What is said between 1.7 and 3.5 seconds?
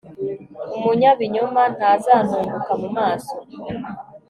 ntazantunguka mu maso